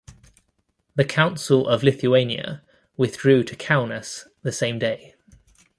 [0.95, 2.63] The Council of Lithuania
[2.97, 5.13] withdrew to Kaunas the same day.